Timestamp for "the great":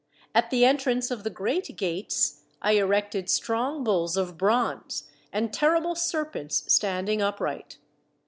1.23-1.77